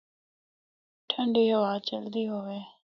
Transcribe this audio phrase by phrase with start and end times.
[1.09, 2.59] ٹھنڈی ہوا چلدی ہُوِّے۔